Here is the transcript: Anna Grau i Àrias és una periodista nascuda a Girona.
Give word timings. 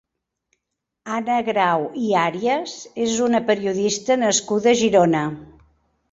Anna 1.17 1.33
Grau 1.49 1.83
i 2.03 2.07
Àrias 2.21 2.73
és 3.05 3.13
una 3.25 3.41
periodista 3.49 4.17
nascuda 4.23 4.71
a 4.73 4.79
Girona. 4.81 5.21